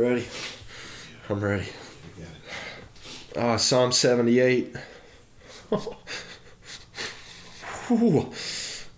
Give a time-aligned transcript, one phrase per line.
[0.00, 1.66] I'm ready.
[3.36, 4.74] Uh, Psalm 78.
[7.90, 8.32] Ooh.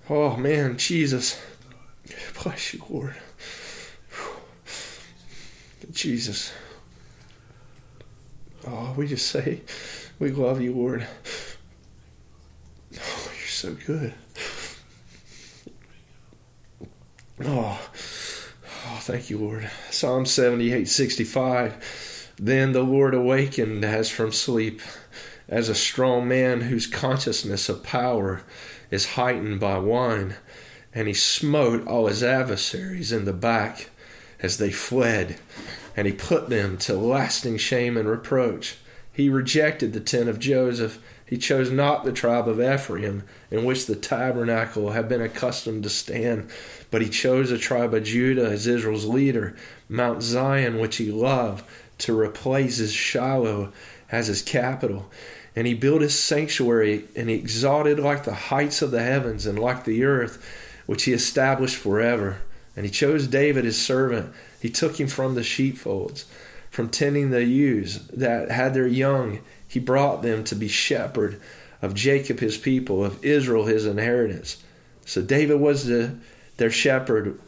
[0.08, 1.42] Oh man, Jesus.
[2.40, 3.16] Bless you, Lord.
[5.90, 6.52] Jesus.
[8.64, 9.62] Oh, we just say,
[10.20, 11.04] we love you, Lord.
[12.94, 14.14] Oh, you're so good.
[17.44, 17.80] Oh
[19.02, 19.70] thank you, Lord.
[19.90, 22.30] Psalm 78 65.
[22.36, 24.80] Then the Lord awakened as from sleep,
[25.48, 28.42] as a strong man whose consciousness of power
[28.90, 30.36] is heightened by wine,
[30.94, 33.90] and he smote all his adversaries in the back
[34.40, 35.38] as they fled
[35.96, 38.76] and he put them to lasting shame and reproach.
[39.12, 40.98] He rejected the tent of Joseph.
[41.26, 45.90] He chose not the tribe of Ephraim, in which the tabernacle had been accustomed to
[45.90, 46.50] stand,
[46.90, 49.54] but he chose the tribe of Judah as Israel's leader,
[49.90, 51.62] Mount Zion, which he loved,
[51.98, 53.70] to replace his Shiloh
[54.10, 55.10] as his capital.
[55.54, 59.58] And he built his sanctuary, and he exalted like the heights of the heavens and
[59.58, 60.42] like the earth,
[60.86, 62.38] which he established forever.
[62.74, 66.24] And he chose David his servant he took him from the sheepfolds,
[66.70, 69.40] from tending the ewes that had their young.
[69.68, 71.40] He brought them to be shepherd
[71.82, 74.62] of Jacob his people, of Israel his inheritance.
[75.04, 76.16] So David was the,
[76.56, 77.38] their shepherd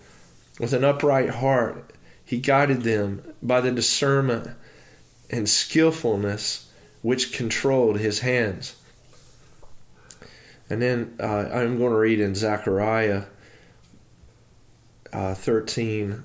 [0.61, 1.93] with an upright heart.
[2.25, 4.51] He guided them by the discernment
[5.31, 6.71] and skillfulness
[7.03, 8.77] which controlled his hands.
[10.69, 13.25] And then uh, I'm going to read in Zechariah
[15.13, 16.25] uh, 13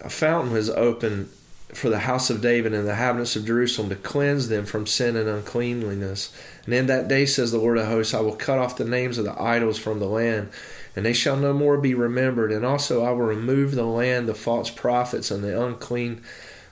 [0.00, 1.28] a fountain was opened
[1.72, 5.16] for the house of David and the inhabitants of Jerusalem to cleanse them from sin
[5.16, 6.34] and uncleanliness.
[6.66, 9.16] And in that day, says the Lord of hosts, I will cut off the names
[9.16, 10.50] of the idols from the land,
[10.94, 12.52] and they shall no more be remembered.
[12.52, 16.22] And also I will remove the land the false prophets and the unclean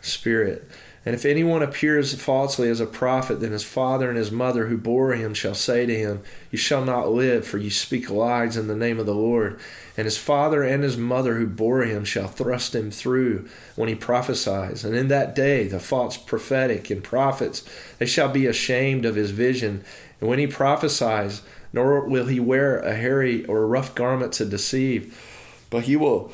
[0.02, 0.68] spirit.
[1.06, 4.76] And if anyone appears falsely as a prophet, then his father and his mother who
[4.76, 8.66] bore him shall say to him, You shall not live, for you speak lies in
[8.66, 9.58] the name of the Lord.
[9.96, 13.94] And his father and his mother who bore him shall thrust him through when he
[13.94, 14.84] prophesies.
[14.84, 17.64] And in that day the false prophetic and prophets,
[17.98, 19.82] they shall be ashamed of his vision.
[20.20, 21.40] And when he prophesies,
[21.72, 25.18] nor will he wear a hairy or rough garment to deceive,
[25.70, 26.30] but he will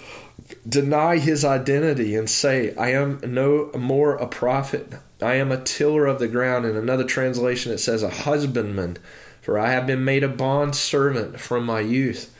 [0.68, 4.94] deny his identity and say, I am no more a prophet.
[5.22, 6.64] I am a tiller of the ground.
[6.66, 8.98] In another translation, it says, a husbandman,
[9.40, 12.34] for I have been made a bond servant from my youth.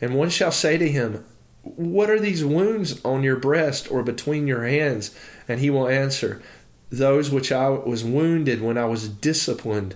[0.00, 1.24] And one shall say to him,
[1.62, 5.14] What are these wounds on your breast or between your hands?
[5.46, 6.42] And he will answer,
[6.90, 9.94] Those which I was wounded when I was disciplined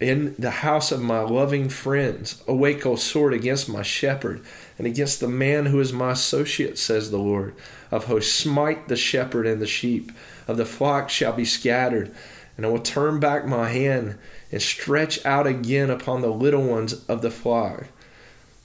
[0.00, 2.42] in the house of my loving friends.
[2.46, 4.40] Awake, O sword, against my shepherd
[4.78, 7.54] and against the man who is my associate, says the Lord
[7.90, 8.32] of hosts.
[8.32, 10.12] Smite the shepherd and the sheep
[10.46, 12.14] of the flock shall be scattered,
[12.56, 14.18] and I will turn back my hand
[14.52, 17.84] and stretch out again upon the little ones of the flock.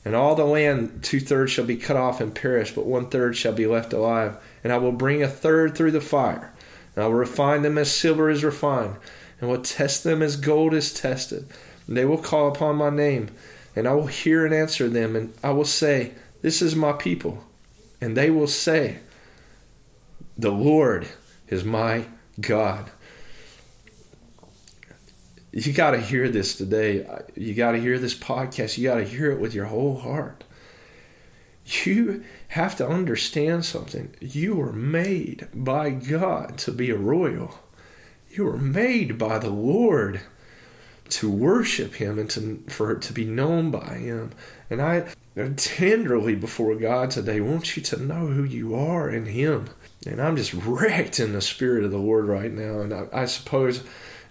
[0.06, 3.38] And all the land, two thirds shall be cut off and perish, but one third
[3.38, 4.38] shall be left alive.
[4.64, 6.52] And I will bring a third through the fire,
[6.96, 8.98] and I will refine them as silver is refined,
[9.44, 11.48] and will test them as gold is tested.
[11.86, 13.30] And they will call upon my name
[13.76, 16.12] and I will hear and answer them, and I will say,
[16.42, 17.44] This is my people.
[18.00, 19.00] And they will say,
[20.38, 21.08] The Lord
[21.48, 22.06] is my
[22.40, 22.92] God.
[25.52, 27.06] You got to hear this today.
[27.36, 28.78] You got to hear this podcast.
[28.78, 30.44] You got to hear it with your whole heart.
[31.66, 34.16] You have to understand something.
[34.20, 37.60] You were made by God to be a royal.
[38.34, 40.22] You were made by the Lord
[41.10, 44.32] to worship him and to for to be known by him.
[44.72, 45.06] And I
[45.56, 49.70] tenderly before God today want you to know who you are in him.
[50.08, 52.80] And I'm just wrecked in the spirit of the Lord right now.
[52.80, 53.84] And I, I suppose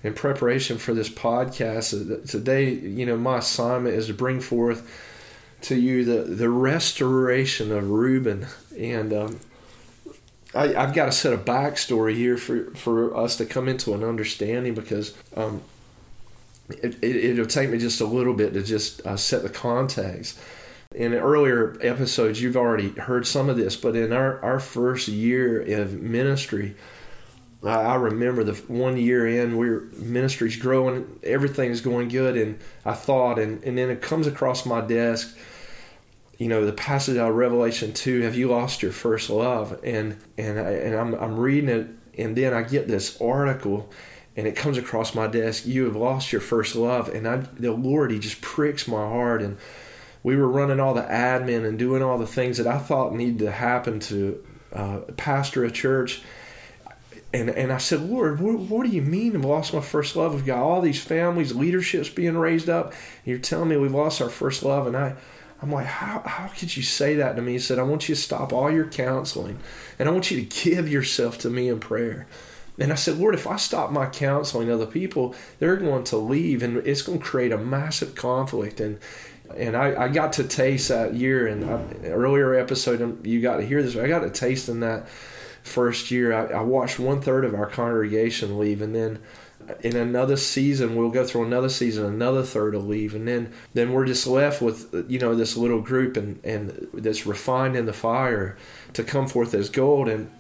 [0.02, 4.90] in preparation for this podcast today, you know, my assignment is to bring forth
[5.62, 8.48] to you the, the restoration of Reuben.
[8.76, 9.40] And um,
[10.54, 14.04] I, have got to set a backstory here for, for us to come into an
[14.04, 15.62] understanding because um,
[16.68, 20.38] it, it, will take me just a little bit to just uh, set the context.
[20.94, 25.62] In earlier episodes, you've already heard some of this, but in our, our first year
[25.80, 26.74] of ministry,
[27.64, 32.58] I, I remember the one year in, we are ministry's growing, everything's going good, and
[32.84, 35.34] I thought, and, and then it comes across my desk,
[36.38, 40.18] you know, the passage out of Revelation two, "Have you lost your first love?" and
[40.36, 41.88] and I, and I'm I'm reading it,
[42.18, 43.90] and then I get this article
[44.36, 47.08] and it comes across my desk, you have lost your first love.
[47.08, 49.42] And I, the Lord, He just pricks my heart.
[49.42, 49.58] And
[50.22, 53.40] we were running all the admin and doing all the things that I thought needed
[53.40, 56.22] to happen to uh, pastor a church.
[57.34, 60.34] And, and I said, Lord, what, what, do you mean I've lost my first love?
[60.34, 62.92] We've got all these families, leaderships being raised up.
[63.24, 64.86] You're telling me we've lost our first love.
[64.86, 65.14] And I,
[65.62, 67.52] I'm like, how, how could you say that to me?
[67.52, 69.60] He said, I want you to stop all your counseling
[69.98, 72.26] and I want you to give yourself to me in prayer.
[72.78, 76.62] And I said, Lord, if I stop my counseling other people, they're going to leave
[76.62, 78.80] and it's going to create a massive conflict.
[78.80, 78.98] And
[79.56, 83.66] and I, I got to taste that year and I, earlier episode you got to
[83.66, 83.96] hear this.
[83.96, 85.06] I got to taste in that
[85.62, 86.32] first year.
[86.32, 89.20] I, I watched one third of our congregation leave, and then
[89.80, 93.92] in another season we'll go through another season another third will leave and then then
[93.92, 97.92] we're just left with you know this little group and and that's refined in the
[97.92, 98.56] fire
[98.92, 100.08] to come forth as gold.
[100.08, 100.30] And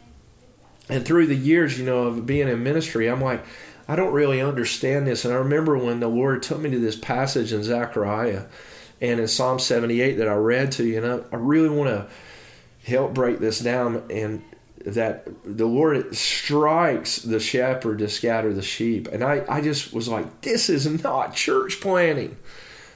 [0.88, 3.44] and through the years you know of being in ministry i'm like
[3.88, 5.24] i don't really understand this.
[5.24, 8.44] And i remember when the lord took me to this passage in zechariah
[9.00, 12.08] and in psalm 78 that i read to you and i, I really want to
[12.84, 14.02] help break this down.
[14.10, 14.42] And
[14.86, 19.08] that the Lord strikes the shepherd to scatter the sheep.
[19.08, 22.36] And I, I just was like, this is not church planning.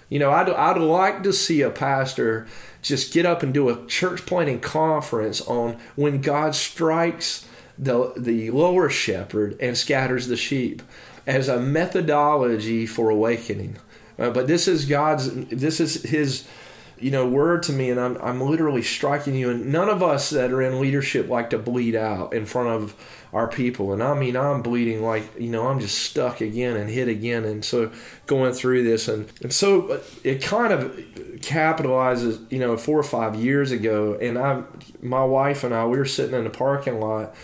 [0.09, 2.47] You know, I'd, I'd like to see a pastor
[2.83, 7.47] just get up and do a church planning conference on when God strikes
[7.79, 10.83] the, the lower shepherd and scatters the sheep
[11.27, 13.77] as a methodology for awakening.
[14.19, 16.47] Uh, but this is God's, this is His
[16.99, 19.51] you know, word to me, and I'm, I'm literally striking you.
[19.51, 22.95] And none of us that are in leadership like to bleed out in front of
[23.33, 23.93] our people.
[23.93, 27.45] And I mean, I'm bleeding like, you know, I'm just stuck again and hit again.
[27.45, 27.93] And so
[28.27, 30.97] going through this, and, and so uh, it kind of
[31.41, 34.15] capitalizes, you know, four or five years ago.
[34.21, 34.63] And I,
[35.03, 37.35] my wife and I, we were sitting in the parking lot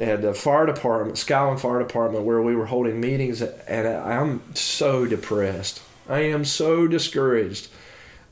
[0.00, 3.40] at the fire department, Skyland Fire Department, where we were holding meetings.
[3.40, 5.80] And I'm so depressed.
[6.08, 7.68] I am so discouraged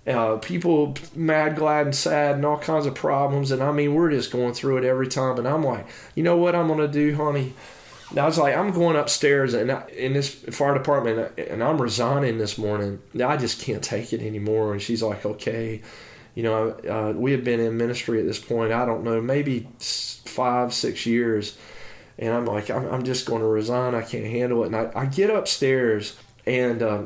[0.07, 3.51] uh, people mad, glad, and sad, and all kinds of problems.
[3.51, 5.39] And I mean, we're just going through it every time.
[5.39, 7.55] And I'm like, you know what I'm going to do, honey?
[8.11, 11.81] And I was like, I'm going upstairs and I, in this fire department, and I'm
[11.81, 13.01] resigning this morning.
[13.15, 14.73] I just can't take it anymore.
[14.73, 15.83] And she's like, okay.
[16.35, 19.69] You know, uh, we have been in ministry at this point, I don't know, maybe
[19.79, 21.59] five, six years.
[22.19, 23.95] And I'm like, I'm, I'm just going to resign.
[23.95, 24.69] I can't handle it.
[24.69, 26.17] And I, I get upstairs,
[26.47, 27.03] and uh,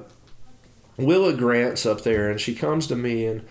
[0.97, 3.47] Willa Grant's up there, and she comes to me and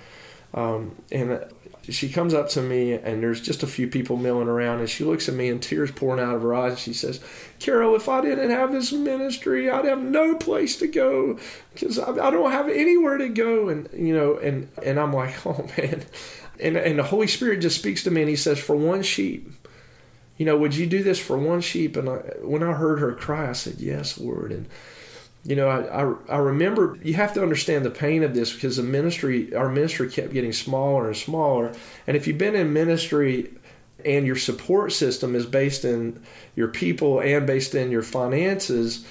[0.54, 1.44] um, and
[1.90, 5.04] she comes up to me, and there's just a few people milling around, and she
[5.04, 6.80] looks at me, and tears pouring out of her eyes.
[6.80, 7.20] She says,
[7.60, 11.38] "Carol, if I didn't have this ministry, I'd have no place to go
[11.74, 15.36] because I, I don't have anywhere to go." And you know, and and I'm like,
[15.46, 16.06] "Oh man,"
[16.60, 19.52] and and the Holy Spirit just speaks to me, and He says, "For one sheep."
[20.38, 21.96] You know, would you do this for one sheep?
[21.96, 24.52] And I, when I heard her cry, I said, Yes, Lord.
[24.52, 24.68] And
[25.46, 28.78] you know, I, I, I, remember you have to understand the pain of this because
[28.78, 31.72] the ministry, our ministry kept getting smaller and smaller.
[32.08, 33.54] And if you've been in ministry
[34.04, 36.20] and your support system is based in
[36.56, 39.06] your people and based in your finances,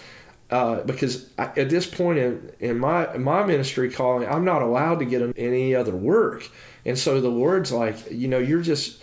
[0.50, 4.60] uh, because I, at this point in, in my in my ministry calling, I'm not
[4.60, 6.50] allowed to get any other work.
[6.84, 9.00] And so the Lord's like, you know, you're just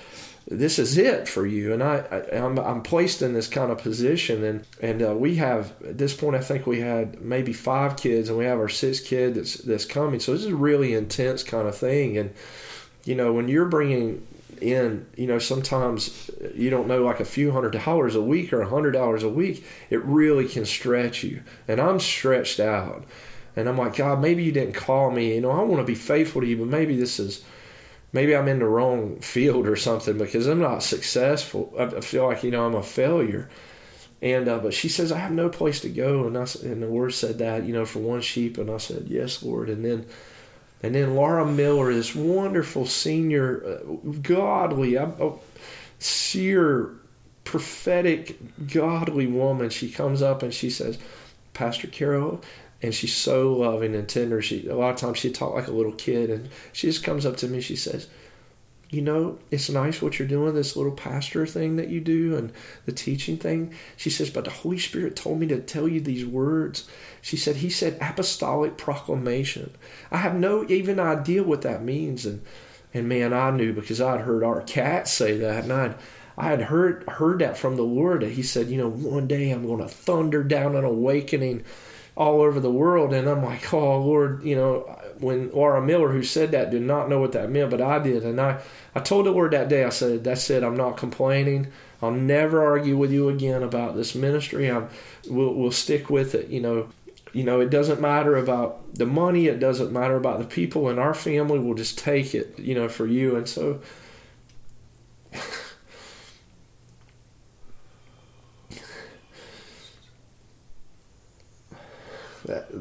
[0.52, 1.74] this is it for you.
[1.74, 5.16] And I, I am I'm, I'm placed in this kind of position, and and uh,
[5.16, 8.60] we have at this point I think we had maybe five kids, and we have
[8.60, 10.20] our sixth kid that's that's coming.
[10.20, 12.34] So this is a really intense kind of thing, and
[13.06, 14.28] you know when you're bringing
[14.60, 18.62] in, you know, sometimes you don't know like a few hundred dollars a week or
[18.62, 21.42] a hundred dollars a week, it really can stretch you.
[21.68, 23.06] And I'm stretched out.
[23.56, 25.36] And I'm like, God, maybe you didn't call me.
[25.36, 27.44] You know, I want to be faithful to you, but maybe this is
[28.14, 31.74] maybe I'm in the wrong field or something because I'm not successful.
[31.78, 33.50] I feel like you know I'm a failure.
[34.22, 36.88] And uh, but she says I have no place to go, and I and the
[36.88, 39.70] Lord said that you know for one sheep, and I said yes, Lord.
[39.70, 40.06] And then
[40.84, 44.98] and then Laura Miller, this wonderful senior, uh, godly,
[46.00, 46.94] seer,
[47.44, 48.38] prophetic,
[48.68, 50.98] godly woman, she comes up and she says,
[51.54, 52.42] Pastor Carol,
[52.82, 54.42] and she's so loving and tender.
[54.42, 57.26] She a lot of times she talk like a little kid, and she just comes
[57.26, 57.62] up to me.
[57.62, 58.08] She says,
[58.90, 62.52] "You know, it's nice what you're doing, this little pastor thing that you do, and
[62.86, 66.26] the teaching thing." She says, "But the Holy Spirit told me to tell you these
[66.26, 66.86] words."
[67.22, 69.72] She said, "He said apostolic proclamation.
[70.12, 72.42] I have no even idea what that means." And
[72.94, 75.96] and man, I knew because I'd heard our cat say that, and I'd.
[76.38, 78.22] I had heard heard that from the Lord.
[78.22, 81.64] That he said, "You know, one day I'm going to thunder down an awakening
[82.16, 83.14] all over the world.
[83.14, 84.82] And I'm like, oh, Lord, you know,
[85.20, 88.24] when Laura Miller, who said that, did not know what that meant, but I did.
[88.24, 88.62] And I,
[88.96, 91.68] I told the Lord that day, I said, that's it, I'm not complaining.
[92.02, 94.68] I'll never argue with you again about this ministry.
[94.70, 94.90] I'm,
[95.30, 96.48] we'll, we'll stick with it.
[96.48, 96.90] You know,
[97.32, 99.46] you know, it doesn't matter about the money.
[99.48, 101.60] It doesn't matter about the people in our family.
[101.60, 103.36] We'll just take it, you know, for you.
[103.36, 103.80] And so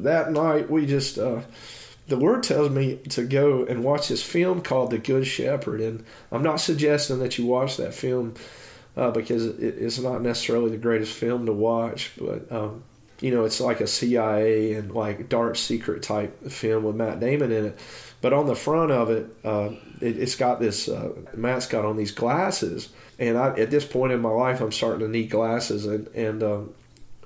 [0.03, 1.41] that, night we just uh,
[2.07, 6.03] the Lord tells me to go and watch this film called The Good Shepherd, and
[6.31, 8.35] I'm not suggesting that you watch that film
[8.97, 12.83] uh, because it, it's not necessarily the greatest film to watch, but um,
[13.21, 17.51] you know it's like a CIA and like dark secret type film with Matt Damon
[17.51, 17.79] in it.
[18.19, 21.97] But on the front of it, uh, it has got this uh, Matt's got on
[21.97, 25.85] these glasses, and I, at this point in my life, I'm starting to need glasses,
[25.85, 26.73] and and um,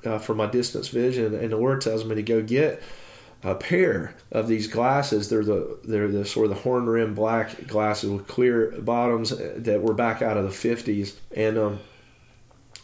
[0.06, 2.82] uh, for my distance vision, and the Lord tells me to go get
[3.44, 5.30] a pair of these glasses.
[5.30, 9.82] They're the they're the sort of the horn rim black glasses with clear bottoms that
[9.82, 11.20] were back out of the fifties.
[11.36, 11.80] And um,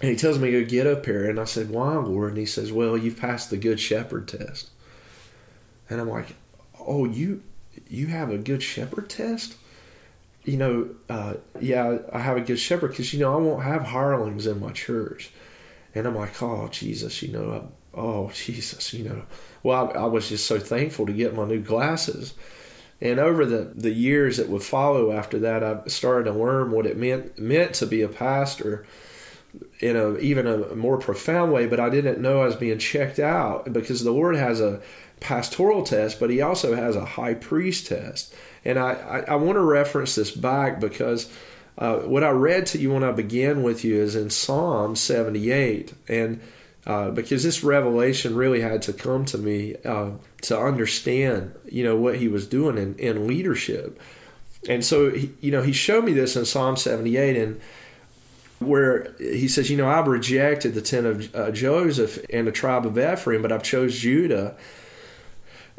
[0.02, 2.38] and he tells me to go get a pair, and I said, "Why, Lord?" And
[2.38, 4.70] he says, "Well, you've passed the Good Shepherd test."
[5.90, 6.36] And I'm like,
[6.80, 7.44] "Oh, you
[7.90, 9.56] you have a Good Shepherd test?"
[10.44, 13.84] You know, uh, yeah, I have a Good Shepherd because you know I won't have
[13.84, 15.32] hirelings in my church.
[15.94, 19.24] And I'm like, "Oh, Jesus, you know, I, oh Jesus, you know."
[19.64, 22.34] well, I, I was just so thankful to get my new glasses.
[23.00, 26.86] And over the, the years that would follow after that, I started to learn what
[26.86, 28.86] it meant meant to be a pastor
[29.80, 31.66] in a even a more profound way.
[31.66, 34.82] But I didn't know I was being checked out because the Lord has a
[35.20, 38.36] pastoral test, but He also has a high priest test.
[38.64, 41.32] And I, I, I want to reference this back because
[41.82, 45.96] uh, what I read to you when I began with you is in Psalm 78.
[46.08, 46.40] And
[46.86, 50.12] uh, because this revelation really had to come to me uh,
[50.44, 54.00] to understand, you know, what he was doing in, in leadership.
[54.70, 57.60] And so, he, you know, he showed me this in Psalm 78 and
[58.60, 62.86] where he says, you know, I've rejected the tent of uh, Joseph and the tribe
[62.86, 64.56] of Ephraim, but I've chose Judah.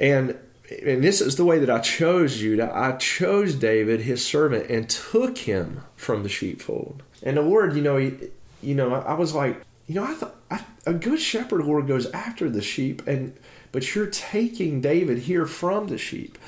[0.01, 0.37] And
[0.85, 2.71] and this is the way that I chose Judah.
[2.75, 7.03] I chose David, his servant, and took him from the sheepfold.
[7.23, 10.65] And the Lord, you know, you know, I was like, you know, I thought I,
[10.87, 13.37] a good shepherd, Lord, goes after the sheep, and
[13.73, 16.39] but you're taking David here from the sheep,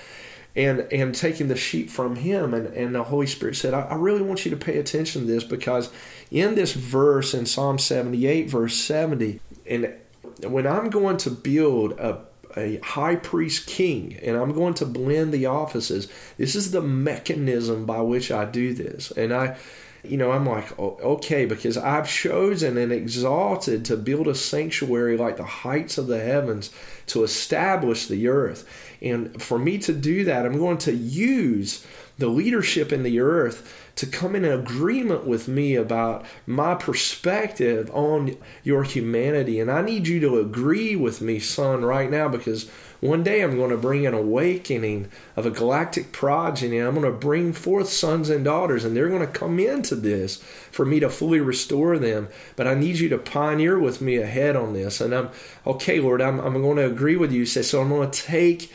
[0.55, 3.95] and and taking the sheep from him, and and the Holy Spirit said, I, I
[3.97, 5.91] really want you to pay attention to this because
[6.31, 9.95] in this verse in Psalm 78, verse 70, and
[10.43, 12.21] when I'm going to build a
[12.57, 16.09] a high priest king and I'm going to blend the offices.
[16.39, 19.11] This is the mechanism by which I do this.
[19.13, 19.57] And I
[20.05, 25.39] you know, I'm like, okay, because I've chosen and exalted to build a sanctuary like
[25.39, 26.71] the heights of the heavens
[27.07, 28.69] to establish the earth.
[29.01, 31.87] And for me to do that, I'm going to use
[32.19, 38.37] the leadership in the earth to come in agreement with me about my perspective on
[38.63, 39.61] your humanity.
[39.61, 42.69] And I need you to agree with me, son, right now, because
[43.01, 46.79] one day I'm going to bring an awakening of a galactic progeny.
[46.79, 50.37] I'm going to bring forth sons and daughters, and they're going to come into this
[50.37, 52.29] for me to fully restore them.
[52.57, 55.01] But I need you to pioneer with me ahead on this.
[55.01, 55.29] And I'm,
[55.67, 57.47] okay, Lord, I'm, I'm going to agree with you.
[57.47, 58.73] Say, so I'm going to take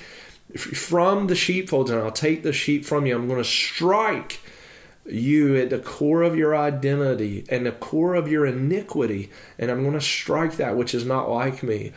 [0.55, 3.15] from the sheepfolds, and I'll take the sheep from you.
[3.15, 4.39] I'm going to strike
[5.11, 9.81] you at the core of your identity and the core of your iniquity, and I'm
[9.81, 11.91] going to strike that which is not like me.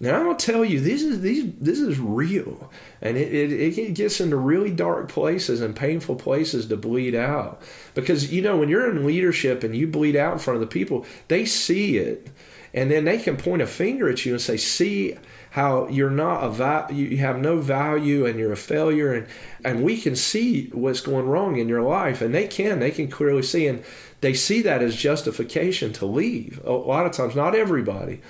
[0.00, 2.70] Now I'm gonna tell you this is these this is real,
[3.02, 7.60] and it, it, it gets into really dark places and painful places to bleed out
[7.94, 10.72] because you know when you're in leadership and you bleed out in front of the
[10.72, 12.28] people, they see it,
[12.72, 15.16] and then they can point a finger at you and say, "See
[15.58, 19.26] how you're not a va- you have no value and you're a failure," and
[19.64, 23.08] and we can see what's going wrong in your life, and they can they can
[23.08, 23.82] clearly see, and
[24.20, 26.60] they see that as justification to leave.
[26.64, 28.20] A lot of times, not everybody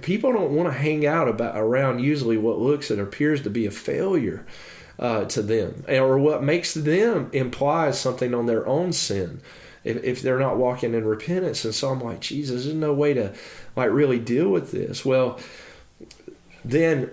[0.00, 3.66] people don't want to hang out about around usually what looks and appears to be
[3.66, 4.46] a failure
[4.98, 9.40] uh, to them, or what makes them implies something on their own sin.
[9.84, 13.14] If, if they're not walking in repentance, and so I'm like, Jesus, there's no way
[13.14, 13.34] to
[13.74, 15.04] like really deal with this.
[15.04, 15.40] Well,
[16.64, 17.10] then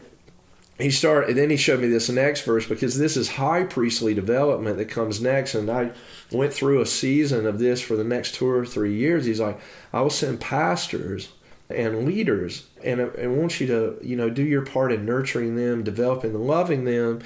[0.79, 4.77] he started then he showed me this next verse because this is high priestly development
[4.77, 5.53] that comes next.
[5.53, 5.91] And i
[6.31, 9.25] went through a season of this for the next two or three years.
[9.25, 9.59] He's like
[9.91, 11.29] i will send pastors
[11.69, 15.83] and leaders and I want you to you know do your part in nurturing them
[15.83, 17.19] developing and loving them.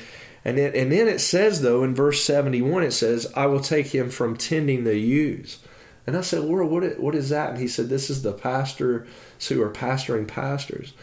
[0.45, 3.87] And then, and then it says though in verse 71 it says I will take
[3.87, 5.59] him from tending the ewes.
[6.07, 7.51] And I said Lord what what is that?
[7.51, 9.07] And he said this is the pastors
[9.47, 10.93] who are pastoring pastors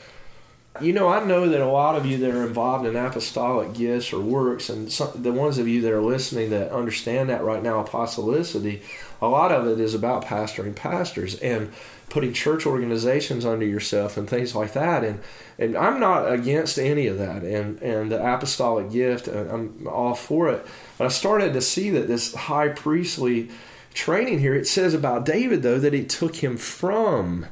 [0.80, 4.12] you know, I know that a lot of you that are involved in apostolic gifts
[4.12, 7.62] or works, and some, the ones of you that are listening that understand that right
[7.62, 8.82] now, apostolicity,
[9.20, 11.72] a lot of it is about pastoring pastors and
[12.08, 15.04] putting church organizations under yourself and things like that.
[15.04, 15.20] And
[15.58, 17.42] and I'm not against any of that.
[17.42, 20.66] And and the apostolic gift, I'm all for it.
[20.98, 23.50] But I started to see that this high priestly
[23.94, 27.46] training here, it says about David though that it took him from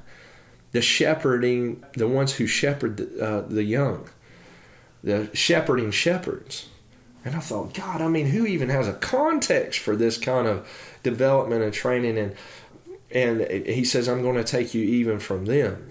[0.73, 4.09] the shepherding, the ones who shepherd the, uh, the young.
[5.03, 6.69] the shepherding shepherds.
[7.25, 10.69] And I thought, God, I mean, who even has a context for this kind of
[11.03, 12.19] development and training?
[12.19, 12.37] And
[13.11, 15.89] and he says, I'm going to take you even from them.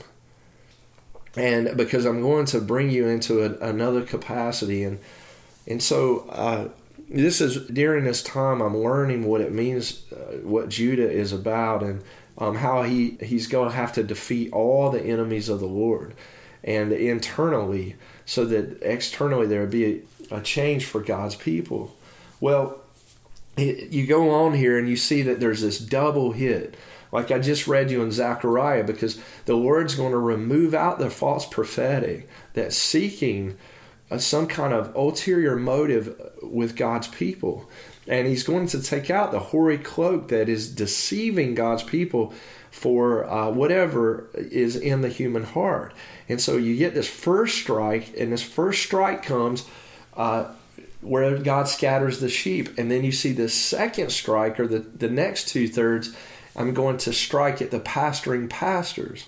[1.36, 4.84] And because I'm going to bring you into a, another capacity.
[4.84, 5.00] And
[5.68, 6.70] and so uh,
[7.10, 11.84] this is during this time I'm learning what it means, uh, what Judah is about,
[11.84, 12.04] and
[12.38, 16.14] um, how he he's going to have to defeat all the enemies of the Lord,
[16.64, 21.96] and internally, so that externally there would be a, a change for God's people.
[22.40, 22.82] Well,
[23.58, 26.76] you go on here and you see that there's this double hit.
[27.12, 31.10] Like I just read you in Zechariah, because the Lord's going to remove out the
[31.10, 33.58] false prophetic that's seeking
[34.12, 37.68] uh, some kind of ulterior motive with God's people.
[38.08, 42.34] And he's going to take out the hoary cloak that is deceiving God's people
[42.72, 45.94] for uh, whatever is in the human heart.
[46.30, 49.66] And so you get this first strike, and this first strike comes
[50.16, 50.46] uh,
[51.02, 52.78] where God scatters the sheep.
[52.78, 56.16] And then you see the second strike, or the, the next two thirds,
[56.56, 59.28] I'm going to strike at the pastoring pastors.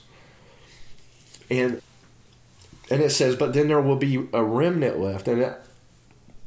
[1.49, 1.81] And
[2.91, 5.27] and it says, but then there will be a remnant left.
[5.27, 5.55] And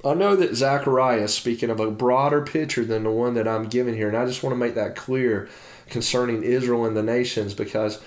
[0.05, 3.69] I know that Zechariah is speaking of a broader picture than the one that I'm
[3.69, 4.09] giving here.
[4.09, 5.49] And I just want to make that clear
[5.89, 8.01] concerning Israel and the nations because,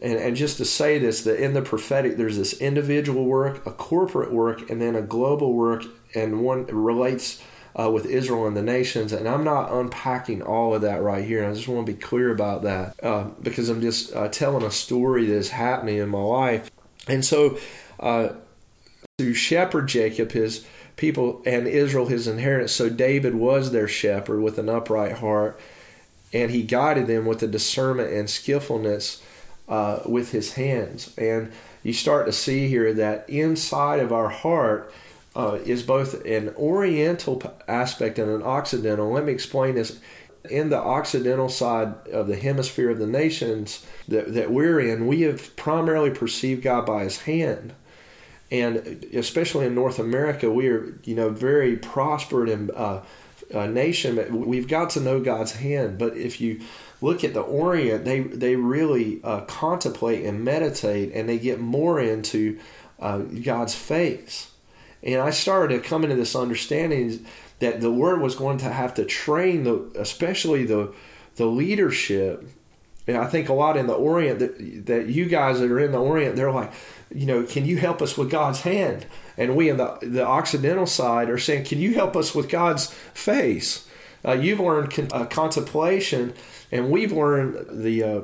[0.00, 3.72] and, and just to say this, that in the prophetic, there's this individual work, a
[3.72, 7.42] corporate work, and then a global work, and one relates
[7.74, 9.12] uh, with Israel and the nations.
[9.12, 11.44] And I'm not unpacking all of that right here.
[11.44, 14.70] I just want to be clear about that uh, because I'm just uh, telling a
[14.70, 16.70] story that's happening in my life.
[17.08, 17.58] And so,
[17.98, 18.34] uh,
[19.18, 20.64] to shepherd Jacob, his
[20.96, 22.72] people, and Israel, his inheritance.
[22.72, 25.58] So David was their shepherd with an upright heart,
[26.32, 29.22] and he guided them with the discernment and skillfulness
[29.68, 31.14] uh, with his hands.
[31.16, 31.52] And
[31.82, 34.92] you start to see here that inside of our heart
[35.34, 39.10] uh, is both an oriental aspect and an occidental.
[39.10, 40.00] Let me explain this.
[40.50, 45.20] In the occidental side of the hemisphere of the nations that, that we're in, we
[45.20, 47.74] have primarily perceived God by his hand
[48.52, 53.00] and especially in North America, we are you know very prospered and uh,
[53.50, 54.46] nation.
[54.46, 56.60] We've got to know God's hand, but if you
[57.00, 61.98] look at the Orient, they they really uh, contemplate and meditate, and they get more
[61.98, 62.58] into
[63.00, 64.50] uh, God's face.
[65.02, 67.26] And I started to come into this understanding
[67.58, 70.92] that the Word was going to have to train the, especially the
[71.36, 72.46] the leadership.
[73.08, 75.92] And I think a lot in the Orient that that you guys that are in
[75.92, 76.72] the Orient, they're like,
[77.14, 79.06] you know, can you help us with God's hand?
[79.36, 82.92] And we in the, the Occidental side are saying, can you help us with God's
[83.14, 83.88] face?
[84.24, 86.32] Uh, you've learned con- uh, contemplation,
[86.70, 88.20] and we've learned the uh,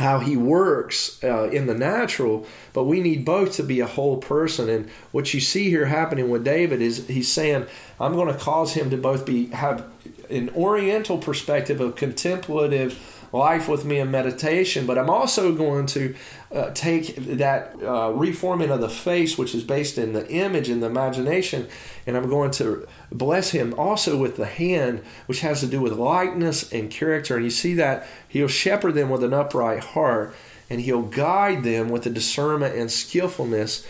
[0.00, 2.46] how He works uh, in the natural.
[2.72, 4.68] But we need both to be a whole person.
[4.68, 7.66] And what you see here happening with David is he's saying,
[8.00, 9.84] "I'm going to cause him to both be have
[10.30, 16.14] an Oriental perspective of contemplative." Life with me in meditation, but I'm also going to
[16.52, 20.82] uh, take that uh, reforming of the face, which is based in the image and
[20.82, 21.68] the imagination,
[22.06, 25.92] and I'm going to bless him also with the hand, which has to do with
[25.92, 27.36] likeness and character.
[27.36, 30.34] And you see that he'll shepherd them with an upright heart,
[30.70, 33.86] and he'll guide them with the discernment and skillfulness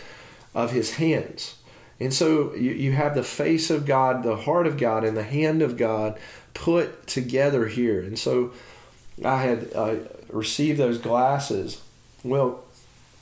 [0.54, 1.56] of his hands.
[2.00, 5.24] And so you, you have the face of God, the heart of God, and the
[5.24, 6.18] hand of God
[6.54, 8.00] put together here.
[8.00, 8.52] And so
[9.24, 9.96] I had uh,
[10.30, 11.80] received those glasses.
[12.22, 12.64] Well,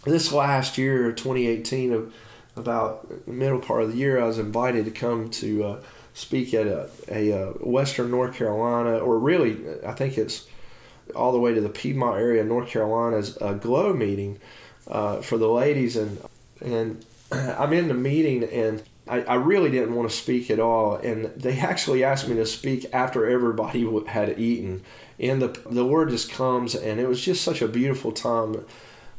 [0.04, 2.14] this last year, 2018, of
[2.56, 5.80] about the middle part of the year, I was invited to come to uh,
[6.14, 10.46] speak at a, a, a, uh, Western North Carolina, or really, I think it's
[11.14, 14.40] all the way to the Piedmont area, North Carolina's a glow meeting
[14.88, 16.18] uh, for the ladies, and
[16.60, 18.82] and I'm in the meeting and.
[19.08, 22.44] I, I really didn't want to speak at all, and they actually asked me to
[22.44, 24.82] speak after everybody had eaten
[25.18, 28.64] and the the word just comes, and it was just such a beautiful time.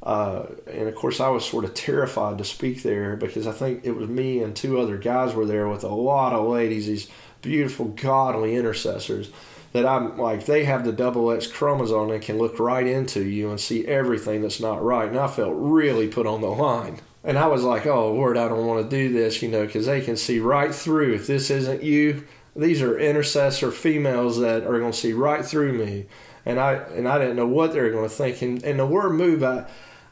[0.04, 3.84] Uh, and of course, I was sort of terrified to speak there because I think
[3.84, 7.10] it was me and two other guys were there with a lot of ladies, these
[7.42, 9.32] beautiful, godly intercessors.
[9.74, 13.50] That I'm like, they have the double X chromosome and can look right into you
[13.50, 15.10] and see everything that's not right.
[15.10, 17.02] And I felt really put on the line.
[17.24, 19.88] And I was like, oh, Lord, I don't want to do this, you know, because
[19.88, 21.16] they can see right through.
[21.16, 22.24] If this isn't you,
[22.58, 26.06] these are intercessor females that are going to see right through me,
[26.46, 28.42] and I and I didn't know what they were going to think.
[28.42, 29.66] And, and the word move, I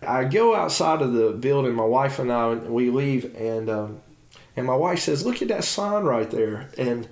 [0.05, 1.73] I go outside of the building.
[1.73, 4.01] My wife and I we leave, and um,
[4.55, 7.07] and my wife says, "Look at that sign right there." And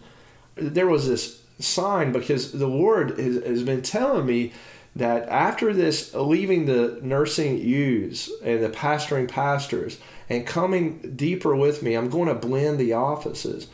[0.55, 4.53] there was this sign because the Lord has, has been telling me
[4.95, 11.81] that after this, leaving the nursing ewes and the pastoring pastors and coming deeper with
[11.81, 13.67] me, I'm going to blend the offices.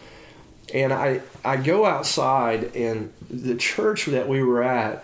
[0.73, 5.03] And I, I go outside, and the church that we were at,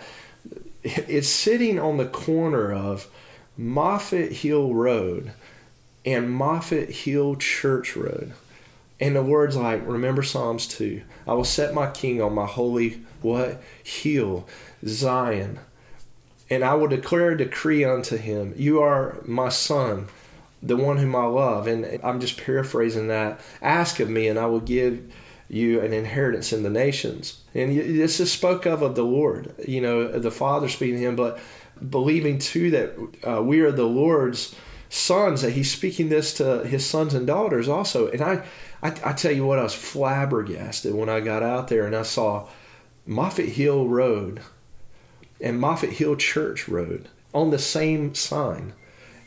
[0.82, 3.08] it's sitting on the corner of
[3.58, 5.32] Moffett Hill Road
[6.04, 8.32] and Moffett Hill Church Road.
[9.00, 11.02] And the words like, remember Psalms 2.
[11.26, 13.60] I will set my king on my holy what?
[13.82, 14.46] Hill,
[14.86, 15.58] Zion
[16.48, 20.08] and I will declare a decree unto him, You are my son,
[20.62, 21.66] the one whom I love.
[21.66, 23.40] And I'm just paraphrasing that.
[23.60, 25.12] Ask of me, and I will give
[25.48, 27.40] you an inheritance in the nations.
[27.54, 31.16] And this is spoke of of the Lord, you know, the Father speaking to him,
[31.16, 31.38] but
[31.90, 34.54] believing too that uh, we are the Lord's
[34.88, 38.08] sons, that he's speaking this to his sons and daughters also.
[38.08, 38.44] And I,
[38.82, 42.02] I, I tell you what, I was flabbergasted when I got out there and I
[42.02, 42.48] saw
[43.06, 44.40] Moffett Hill Road
[45.40, 48.72] and Moffett Hill Church Road on the same sign.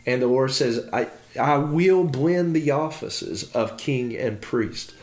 [0.05, 1.07] And the Lord says, I,
[1.39, 4.93] I will blend the offices of king and priest.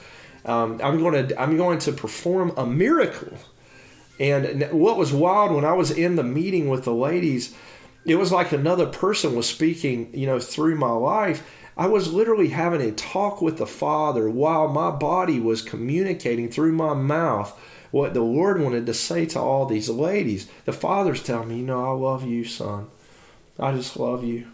[0.46, 3.36] Um, I'm going to I'm going to perform a miracle.
[4.18, 7.54] And what was wild when I was in the meeting with the ladies,
[8.06, 11.46] it was like another person was speaking, you know, through my life.
[11.76, 16.72] I was literally having a talk with the Father while my body was communicating through
[16.72, 17.58] my mouth
[17.90, 20.48] what the Lord wanted to say to all these ladies.
[20.64, 22.88] The father's telling me, you know, I love you, son.
[23.58, 24.48] I just love you.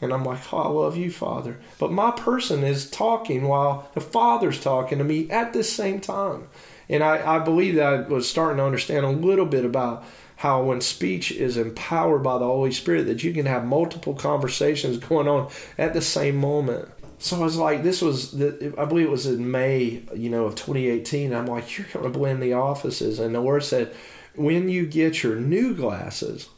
[0.00, 1.58] And I'm like, oh, I love you, Father.
[1.78, 6.48] But my person is talking while the Father's talking to me at the same time.
[6.88, 10.04] And I, I believe that I was starting to understand a little bit about
[10.36, 14.98] how when speech is empowered by the Holy Spirit, that you can have multiple conversations
[14.98, 16.88] going on at the same moment.
[17.18, 20.44] So I was like, this was, the, I believe it was in May, you know,
[20.44, 21.32] of 2018.
[21.32, 23.18] I'm like, you're going to blend the offices.
[23.18, 23.94] And the word said,
[24.34, 26.48] when you get your new glasses,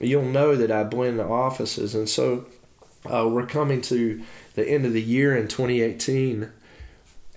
[0.00, 1.94] you'll know that I blend the offices.
[1.94, 2.46] And so
[3.04, 4.22] uh, we're coming to
[4.54, 6.50] the end of the year in 2018.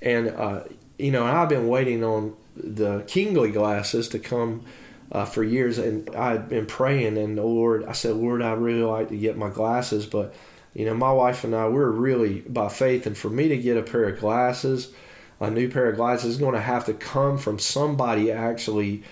[0.01, 0.63] And, uh,
[0.97, 4.63] you know, I've been waiting on the Kingly glasses to come
[5.11, 5.77] uh, for years.
[5.77, 9.37] And I'd been praying, and the Lord, I said, Lord, I really like to get
[9.37, 10.33] my glasses, but
[10.73, 13.77] you know, my wife and I, we're really by faith, and for me to get
[13.77, 14.91] a pair of glasses,
[15.39, 19.03] a new pair of glasses, is going to have to come from somebody actually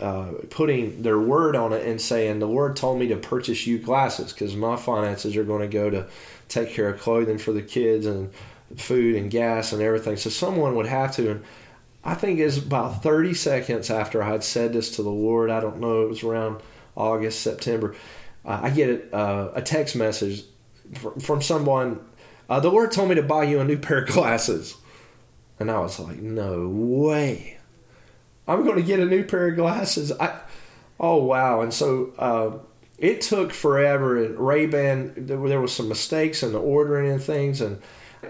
[0.00, 3.78] uh, putting their word on it and saying, The Lord told me to purchase you
[3.78, 6.06] glasses because my finances are going to go to
[6.48, 8.30] take care of clothing for the kids and
[8.76, 10.16] food and gas and everything.
[10.16, 11.30] So someone would have to.
[11.30, 11.44] And
[12.04, 15.50] I think it's about 30 seconds after I had said this to the Lord.
[15.50, 16.60] I don't know, it was around
[16.96, 17.94] August, September.
[18.44, 20.44] Uh, I get uh, a text message
[20.94, 22.00] from someone,
[22.48, 24.76] uh, the Lord told me to buy you a new pair of glasses.
[25.58, 27.55] And I was like, no way.
[28.48, 30.12] I'm going to get a new pair of glasses.
[30.12, 30.38] I,
[31.00, 31.62] oh, wow.
[31.62, 32.58] And so uh,
[32.98, 34.22] it took forever.
[34.22, 37.60] And Ray-Ban, there, there was some mistakes in the ordering and things.
[37.60, 37.80] And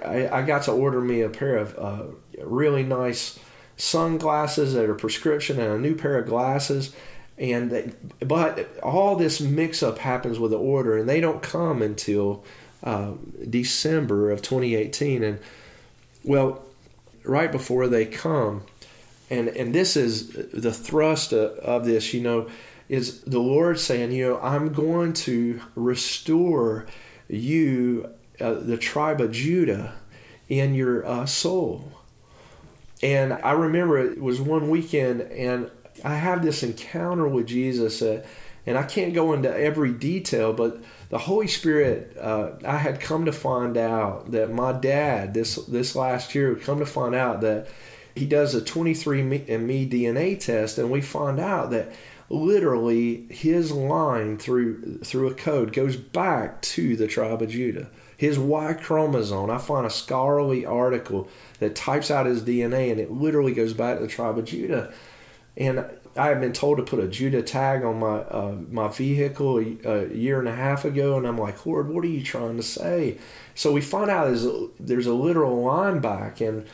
[0.04, 2.02] I, I got to order me a pair of uh,
[2.42, 3.38] really nice
[3.76, 6.94] sunglasses that are prescription and a new pair of glasses
[7.38, 11.82] and they, but all this mix up happens with the order and they don't come
[11.82, 12.42] until
[12.82, 13.12] uh,
[13.48, 15.38] december of 2018 and
[16.24, 16.62] well
[17.24, 18.62] right before they come
[19.30, 22.48] and and this is the thrust of, this you know
[22.88, 26.86] is the lord saying you know i'm going to restore
[27.28, 28.08] you
[28.40, 29.94] uh, the tribe of judah
[30.48, 31.92] in your uh, soul.
[33.02, 35.70] And I remember it was one weekend, and
[36.04, 38.24] I have this encounter with Jesus, uh,
[38.64, 43.26] and I can't go into every detail, but the Holy Spirit, uh, I had come
[43.26, 47.68] to find out that my dad this this last year come to find out that
[48.16, 51.92] he does a 23andMe DNA test, and we find out that
[52.28, 57.88] literally his line through through a code goes back to the tribe of Judah.
[58.16, 63.10] His Y chromosome, I find a scholarly article that types out his DNA, and it
[63.10, 64.92] literally goes back to the tribe of Judah
[65.56, 65.84] and
[66.16, 69.76] I had been told to put a Judah tag on my uh, my vehicle a,
[69.84, 72.62] a, year and a half ago, and I'm like, Lord, what are you trying to
[72.62, 73.18] say?
[73.54, 76.66] So we find out there's a, there's a literal line back, and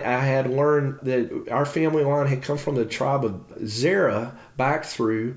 [0.00, 4.84] I had learned that our family line had come from the tribe of Zerah back
[4.84, 5.36] through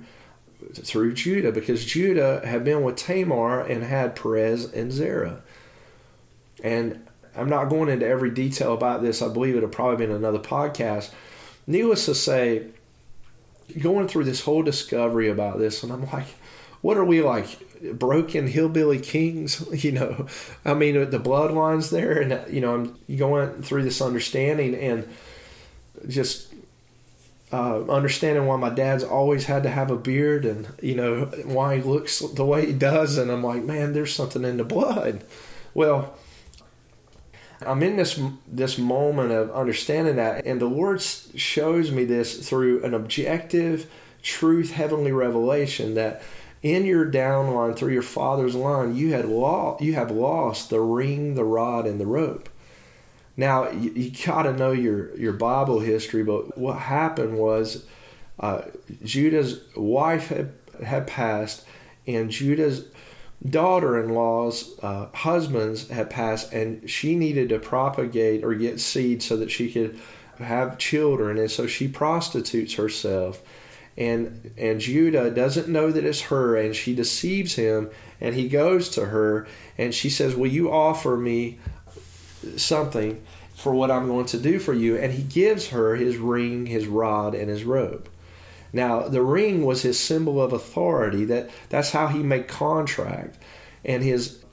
[0.73, 5.41] through Judah because Judah had been with Tamar and had Perez and Zerah.
[6.63, 9.21] And I'm not going into every detail about this.
[9.21, 11.11] I believe it'll probably be in another podcast.
[11.65, 12.67] Needless to say,
[13.79, 16.27] going through this whole discovery about this, and I'm like,
[16.81, 17.59] what are we like,
[17.93, 19.65] broken hillbilly kings?
[19.83, 20.27] You know,
[20.65, 25.07] I mean, the bloodlines there, and you know, I'm going through this understanding, and
[26.07, 26.51] just
[27.53, 31.77] uh, understanding why my dad's always had to have a beard and you know why
[31.77, 35.23] he looks the way he does and i'm like man there's something in the blood
[35.73, 36.15] well
[37.65, 42.81] i'm in this this moment of understanding that and the lord shows me this through
[42.85, 43.91] an objective
[44.23, 46.23] truth heavenly revelation that
[46.61, 51.35] in your downline through your father's line you had lost you have lost the ring
[51.35, 52.49] the rod and the rope
[53.37, 57.85] now you, you got to know your your Bible history, but what happened was
[58.39, 58.63] uh,
[59.03, 60.53] Judah's wife had
[60.85, 61.65] had passed,
[62.05, 62.85] and Judah's
[63.47, 69.49] daughter-in-law's uh, husbands had passed, and she needed to propagate or get seed so that
[69.49, 69.99] she could
[70.37, 73.41] have children, and so she prostitutes herself.
[73.97, 78.89] And and Judah doesn't know that it's her, and she deceives him, and he goes
[78.89, 81.59] to her, and she says, "Will you offer me
[82.55, 83.21] something
[83.61, 84.97] for what I'm going to do for you.
[84.97, 88.09] And he gives her his ring, his rod, and his robe.
[88.73, 91.25] Now, the ring was his symbol of authority.
[91.25, 93.37] That that's how he made contract,
[93.83, 94.43] and his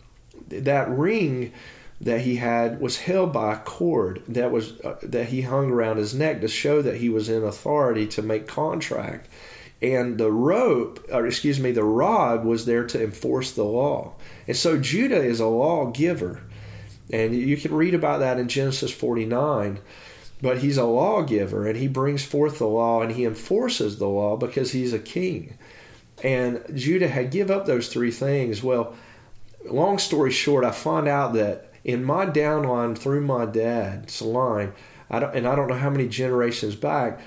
[0.48, 1.52] that ring
[2.00, 5.96] that he had was held by a cord that was uh, that he hung around
[5.96, 9.28] his neck to show that he was in authority to make contract
[9.82, 14.12] and the rope or excuse me the rod was there to enforce the law
[14.46, 16.42] and so judah is a lawgiver
[17.10, 19.80] and you can read about that in Genesis 49.
[20.40, 24.36] But he's a lawgiver and he brings forth the law and he enforces the law
[24.36, 25.58] because he's a king.
[26.22, 28.62] And Judah had give up those three things.
[28.62, 28.94] Well,
[29.64, 34.72] long story short, I find out that in my downline through my dad's line,
[35.10, 37.20] I don't, and I don't know how many generations back,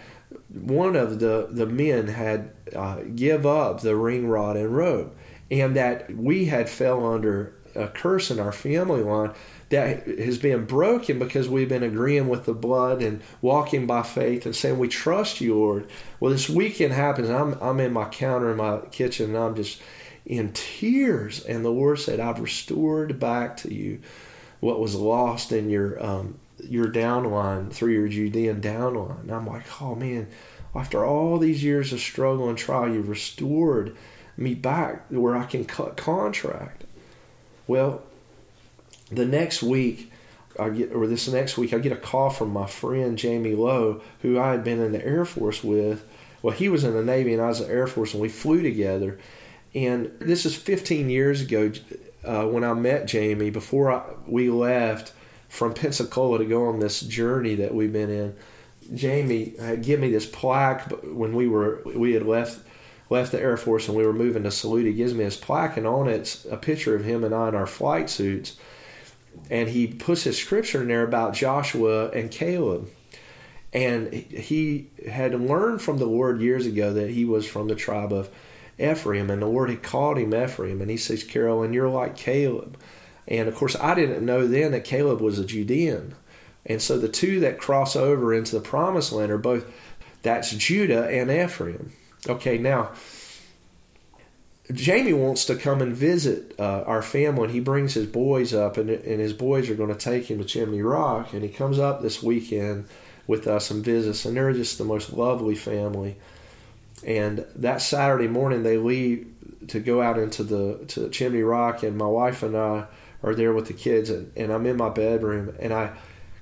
[0.49, 5.15] one of the, the men had uh, give up the ring rod and robe,
[5.49, 9.33] and that we had fell under a curse in our family line
[9.69, 14.45] that has been broken because we've been agreeing with the blood and walking by faith
[14.45, 15.89] and saying we trust you, Lord.
[16.19, 17.29] Well, this weekend happens.
[17.29, 19.81] I'm I'm in my counter in my kitchen and I'm just
[20.25, 21.43] in tears.
[21.45, 24.01] And the Lord said, "I've restored back to you
[24.61, 29.81] what was lost in your um, your downline through your Judean downline." And I'm like,
[29.81, 30.27] "Oh man."
[30.73, 33.93] After all these years of struggle and trial, you've restored
[34.37, 36.85] me back to where I can cut contract.
[37.67, 38.03] Well,
[39.11, 40.11] the next week,
[40.59, 44.01] I get or this next week, I get a call from my friend Jamie Lowe,
[44.21, 46.07] who I had been in the Air Force with.
[46.41, 48.29] Well, he was in the Navy and I was in the Air Force, and we
[48.29, 49.19] flew together.
[49.73, 51.71] And this is 15 years ago
[52.23, 53.49] uh, when I met Jamie.
[53.49, 55.13] Before I, we left
[55.49, 58.35] from Pensacola to go on this journey that we've been in,
[58.93, 62.59] Jamie had given me this plaque when we were we had left
[63.09, 64.89] left the Air Force and we were moving to Saluda.
[64.89, 67.55] He gives me this plaque, and on it's a picture of him and I in
[67.55, 68.57] our flight suits
[69.49, 72.89] and he puts his scripture in there about Joshua and Caleb.
[73.73, 78.11] And he had learned from the Lord years ago that he was from the tribe
[78.11, 78.29] of
[78.81, 80.81] Ephraim, and the Lord had called him Ephraim.
[80.81, 82.77] And he says, Carolyn, you're like Caleb.
[83.27, 86.15] And of course, I didn't know then that Caleb was a Judean.
[86.65, 89.65] And so the two that cross over into the promised land are both
[90.21, 91.93] that's Judah and Ephraim.
[92.27, 92.91] Okay, now
[94.71, 98.77] Jamie wants to come and visit uh, our family, and he brings his boys up,
[98.77, 101.79] and, and his boys are going to take him to Chimney Rock, and he comes
[101.79, 102.85] up this weekend
[103.27, 106.17] with us and visits, and they're just the most lovely family.
[107.05, 109.27] And that Saturday morning, they leave
[109.67, 112.85] to go out into the to Chimney Rock, and my wife and I
[113.23, 115.93] are there with the kids, and, and I'm in my bedroom, and I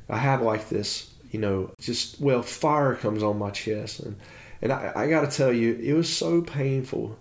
[0.10, 4.18] I have like this, you know, just well, fire comes on my chest, and
[4.62, 7.18] and I, I got to tell you, it was so painful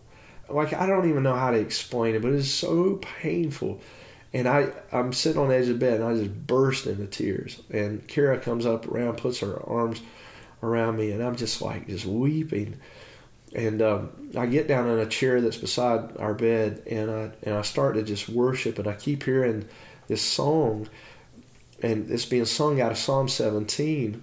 [0.49, 3.81] like I don't even know how to explain it, but it's so painful.
[4.33, 7.07] And I, I'm sitting on the edge of the bed and I just burst into
[7.07, 7.63] tears.
[7.71, 10.03] And Kara comes up around, puts her arms
[10.63, 12.79] around me, and I'm just like just weeping.
[13.55, 17.55] And um, I get down in a chair that's beside our bed, and I and
[17.55, 19.67] I start to just worship, and I keep hearing
[20.07, 20.89] this song,
[21.83, 24.23] and it's being sung out of Psalm 17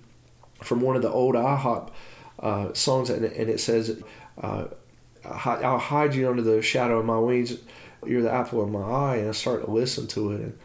[0.62, 1.92] from one of the old IHOP
[2.40, 4.02] uh, songs, and, and it says.
[4.42, 4.66] Uh,
[5.26, 7.58] I'll hide you under the shadow of my wings.
[8.06, 9.16] You're the apple of my eye.
[9.18, 10.42] And I start to listen to it.
[10.42, 10.60] And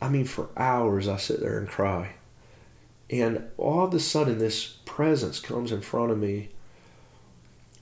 [0.00, 2.12] I mean, for hours, I sit there and cry.
[3.10, 6.50] And all of a sudden, this presence comes in front of me.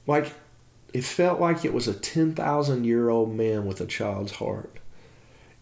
[0.06, 0.32] Like,
[0.92, 4.78] it felt like it was a 10,000 year old man with a child's heart.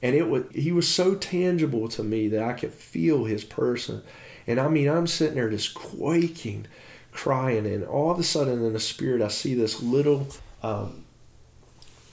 [0.02, 4.02] And it was, he was so tangible to me that I could feel his person.
[4.46, 6.66] And I mean, I'm sitting there just quaking
[7.12, 10.26] crying, and all of a sudden in the spirit, I see this little,
[10.62, 11.04] um,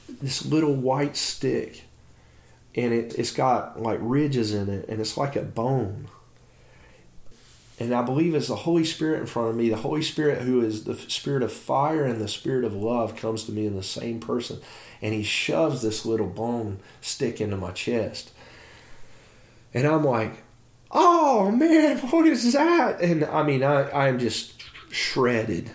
[0.08, 1.86] this little white stick,
[2.76, 6.10] and it, it's got like ridges in it, and it's like a bone.
[7.80, 9.70] And I believe it's the Holy Spirit in front of me.
[9.70, 13.46] The Holy Spirit, who is the spirit of fire and the spirit of love, comes
[13.46, 14.60] to me in the same person.
[15.02, 18.32] And he shoves this little bone stick into my chest.
[19.74, 20.44] And I'm like,
[20.92, 23.00] oh man, what is that?
[23.00, 24.62] And I mean, I, I'm just
[24.92, 25.72] shredded.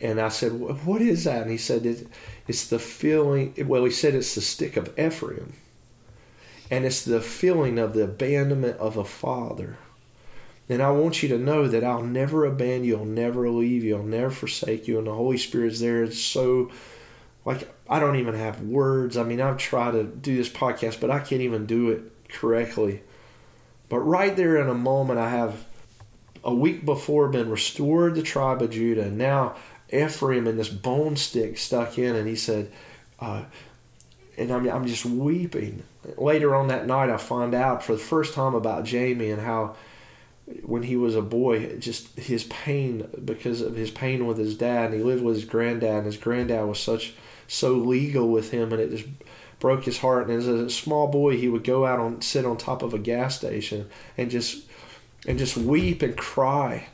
[0.00, 1.42] And I said, what is that?
[1.42, 2.08] And he said,
[2.48, 5.52] it's the feeling, well, he said it's the stick of Ephraim.
[6.68, 9.76] And it's the feeling of the abandonment of a father.
[10.72, 13.96] And I want you to know that I'll never abandon you, I'll never leave you,
[13.96, 14.98] I'll never forsake you.
[14.98, 16.02] And the Holy Spirit's there.
[16.02, 16.70] It's so,
[17.44, 19.16] like, I don't even have words.
[19.16, 23.02] I mean, I've tried to do this podcast, but I can't even do it correctly.
[23.88, 25.66] But right there in a moment, I have
[26.42, 29.02] a week before been restored the tribe of Judah.
[29.02, 29.56] And now
[29.92, 32.72] Ephraim and this bone stick stuck in, and he said,
[33.20, 33.44] uh,
[34.38, 35.82] and I'm, I'm just weeping.
[36.16, 39.76] Later on that night, I find out for the first time about Jamie and how
[40.62, 44.86] when he was a boy, just his pain because of his pain with his dad,
[44.86, 47.14] and he lived with his granddad, and his granddad was such
[47.46, 49.08] so legal with him, and it just
[49.60, 50.28] broke his heart.
[50.28, 52.98] And as a small boy, he would go out on sit on top of a
[52.98, 54.64] gas station and just
[55.26, 56.88] and just weep and cry,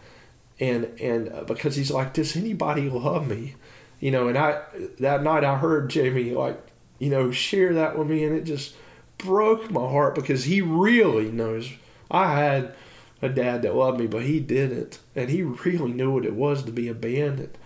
[0.60, 3.54] and and uh, because he's like, does anybody love me?
[4.00, 4.62] You know, and I
[5.00, 6.60] that night I heard Jamie like
[6.98, 8.74] you know share that with me, and it just
[9.16, 11.70] broke my heart because he really knows
[12.10, 12.74] I had
[13.20, 16.62] a dad that loved me, but he didn't, and he really knew what it was
[16.64, 17.56] to be abandoned.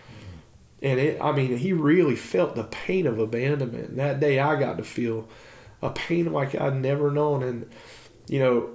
[0.81, 3.91] And it, I mean, he really felt the pain of abandonment.
[3.91, 5.29] And that day, I got to feel
[5.81, 7.45] a pain like I'd never known.
[7.45, 7.71] And,
[8.27, 8.71] you know,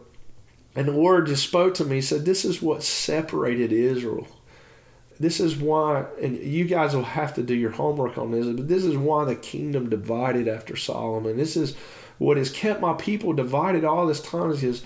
[0.74, 2.00] and the Lord just spoke to me.
[2.00, 4.26] Said, This is what separated Israel.
[5.20, 8.68] This is why, and you guys will have to do your homework on this, but
[8.68, 11.38] this is why the kingdom divided after Solomon.
[11.38, 11.76] This is
[12.20, 14.84] what has kept my people divided all this time is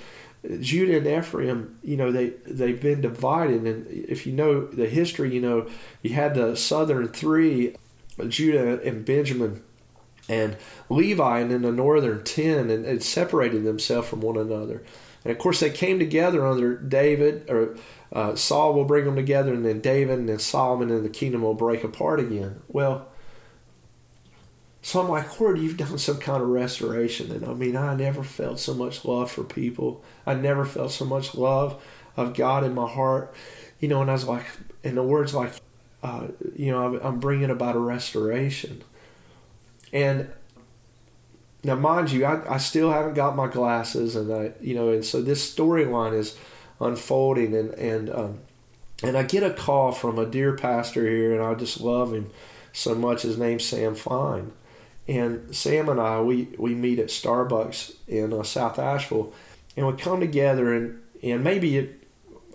[0.60, 5.34] Judah and Ephraim, you know, they they've been divided, and if you know the history,
[5.34, 5.68] you know,
[6.02, 7.76] you had the southern three,
[8.28, 9.62] Judah and Benjamin,
[10.28, 10.58] and
[10.90, 14.84] Levi, and then the northern ten, and it separated themselves from one another.
[15.24, 17.78] And of course, they came together under David, or
[18.12, 21.44] uh, Saul will bring them together, and then David, and then Solomon, and the kingdom
[21.44, 22.62] will break apart again.
[22.68, 23.11] Well,
[24.82, 27.32] so I'm like, Lord, you've done some kind of restoration.
[27.32, 30.04] And I mean, I never felt so much love for people.
[30.26, 31.82] I never felt so much love
[32.17, 33.34] of God in my heart.
[33.80, 34.46] You know, and I was like,
[34.84, 35.54] in the words like,
[36.04, 38.84] uh, you know, I'm bringing about a restoration.
[39.94, 40.30] And
[41.63, 45.06] now, mind you, I, I still haven't got my glasses, and I, you know, and
[45.06, 46.36] so this storyline is
[46.80, 48.39] unfolding, and and um,
[49.04, 52.32] and I get a call from a dear pastor here, and I just love him
[52.74, 53.22] so much.
[53.22, 54.53] His name's Sam Fine,
[55.12, 59.34] and Sam and I, we, we meet at Starbucks in uh, South Asheville,
[59.76, 62.07] and we come together, and, and maybe it,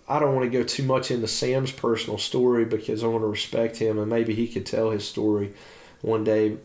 [0.08, 3.28] I don't want to go too much into Sam's personal story because I want to
[3.28, 5.52] respect him, and maybe he could tell his story
[6.00, 6.56] one day.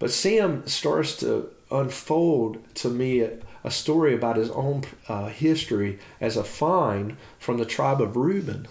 [0.00, 6.00] But Sam starts to unfold to me a, a story about his own uh, history
[6.20, 8.66] as a find from the tribe of Reuben.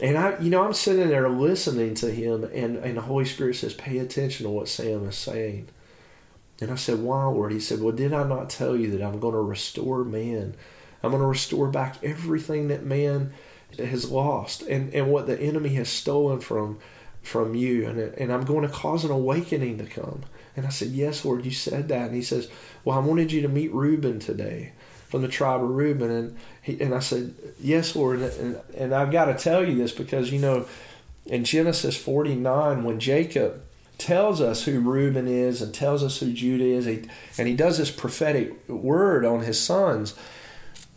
[0.00, 3.56] And I, you know, I'm sitting there listening to him, and, and the Holy Spirit
[3.56, 5.68] says, Pay attention to what Sam is saying.
[6.60, 7.52] And I said, Why, Lord?
[7.52, 10.54] He said, Well, did I not tell you that I'm going to restore man?
[11.02, 13.32] I'm going to restore back everything that man
[13.78, 16.78] has lost and, and what the enemy has stolen from
[17.22, 17.86] from you.
[17.86, 20.22] And, and I'm going to cause an awakening to come.
[20.56, 22.06] And I said, Yes, Lord, you said that.
[22.06, 22.50] And he says,
[22.84, 24.72] Well, I wanted you to meet Reuben today
[25.16, 26.10] from the tribe of Reuben.
[26.10, 28.20] And he, and I said, Yes, Lord.
[28.20, 30.66] And, and I've got to tell you this because, you know,
[31.24, 33.62] in Genesis 49, when Jacob
[33.96, 37.08] tells us who Reuben is and tells us who Judah is, he,
[37.38, 40.14] and he does this prophetic word on his sons,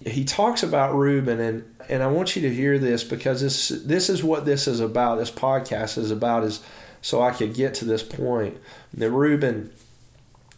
[0.06, 4.10] he talks about Reuben, and, and I want you to hear this because this this
[4.10, 5.18] is what this is about.
[5.18, 6.62] This podcast is about is
[7.02, 8.58] so I could get to this point.
[8.94, 9.72] That Reuben,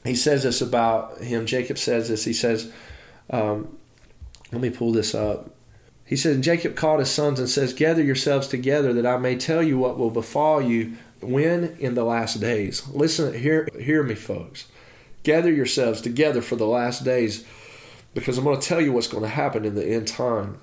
[0.04, 1.46] he says this about him.
[1.46, 2.26] Jacob says this.
[2.26, 2.72] He says,
[3.32, 3.78] um,
[4.52, 5.50] let me pull this up.
[6.06, 9.64] He said, Jacob called his sons and says, Gather yourselves together that I may tell
[9.64, 12.88] you what will befall you when in the last days.
[12.90, 14.68] Listen, hear, hear me, folks.
[15.24, 17.46] Gather yourselves together for the last days
[18.14, 20.60] because I'm going to tell you what's going to happen in the end time.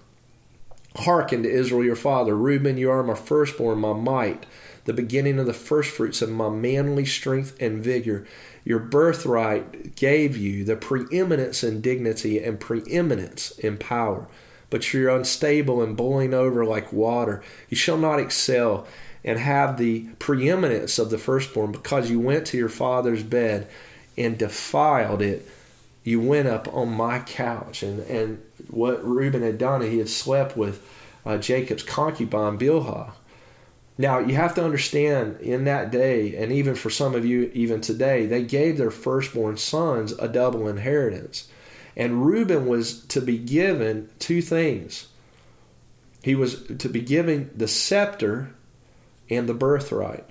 [0.96, 2.36] Hearken to Israel your father.
[2.36, 4.44] Reuben, you are my firstborn, my might,
[4.88, 8.26] the beginning of the firstfruits of my manly strength and vigor.
[8.64, 14.26] Your birthright gave you the preeminence in dignity and preeminence in power.
[14.70, 17.42] But you're unstable and boiling over like water.
[17.68, 18.86] You shall not excel
[19.22, 23.68] and have the preeminence of the firstborn because you went to your father's bed
[24.16, 25.46] and defiled it.
[26.02, 27.82] you went up on my couch.
[27.82, 30.82] And, and what Reuben had done, he had slept with
[31.26, 33.12] uh, Jacob's concubine, Bilhah.
[34.00, 37.80] Now, you have to understand in that day, and even for some of you, even
[37.80, 41.48] today, they gave their firstborn sons a double inheritance.
[41.96, 45.08] And Reuben was to be given two things.
[46.22, 48.54] He was to be given the scepter
[49.28, 50.24] and the birthright.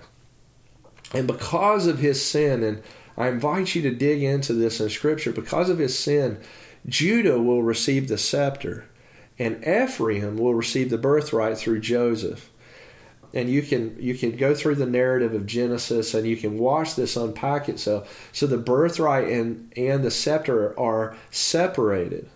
[1.13, 2.81] And because of his sin, and
[3.17, 6.39] I invite you to dig into this in Scripture, because of his sin,
[6.87, 8.85] Judah will receive the scepter,
[9.37, 12.49] and Ephraim will receive the birthright through Joseph
[13.33, 16.95] and you can you can go through the narrative of Genesis and you can watch
[16.95, 18.29] this unpack itself.
[18.31, 22.29] So the birthright and and the scepter are separated.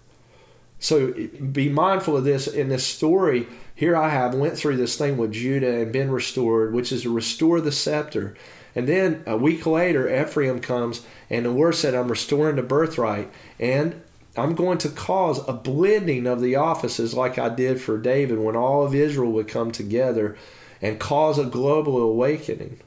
[0.79, 1.13] So
[1.51, 3.47] be mindful of this in this story.
[3.75, 7.13] Here I have went through this thing with Judah and been restored, which is to
[7.13, 8.35] restore the scepter.
[8.73, 13.29] And then a week later, Ephraim comes, and the word said, I'm restoring the birthright.
[13.59, 14.01] And
[14.37, 18.55] I'm going to cause a blending of the offices like I did for David when
[18.55, 20.37] all of Israel would come together
[20.81, 22.79] and cause a global awakening.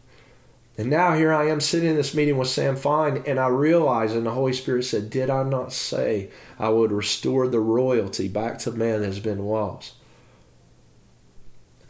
[0.76, 4.12] And now here I am sitting in this meeting with Sam Fine, and I realize,
[4.12, 8.58] and the Holy Spirit said, Did I not say I would restore the royalty back
[8.60, 9.94] to man that has been lost?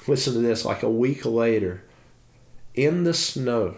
[0.06, 1.82] Listen to this like a week later,
[2.74, 3.76] in the snow,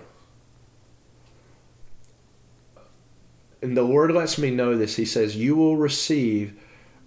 [3.62, 4.97] and the Lord lets me know this.
[4.97, 6.61] He says, You will receive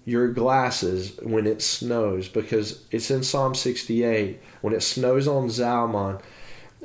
[0.10, 4.41] your glasses when it snows because it's in Psalm 68.
[4.62, 6.20] When it snows on Zalmon,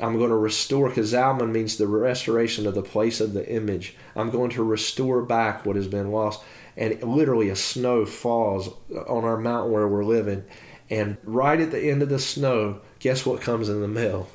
[0.01, 3.97] I'm going to restore, because Zalmon means the restoration of the place of the image.
[4.15, 6.43] I'm going to restore back what has been lost.
[6.77, 8.69] And literally, a snow falls
[9.09, 10.45] on our mountain where we're living.
[10.91, 14.29] And right at the end of the snow, guess what comes in the mail?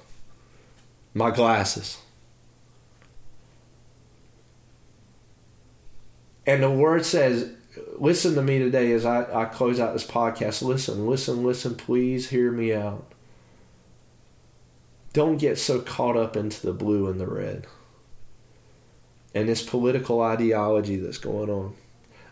[1.13, 1.99] My glasses.
[6.47, 7.51] And the word says,
[7.97, 10.61] listen to me today as I, I close out this podcast.
[10.61, 13.05] Listen, listen, listen, please hear me out.
[15.13, 17.67] Don't get so caught up into the blue and the red
[19.33, 21.75] and this political ideology that's going on.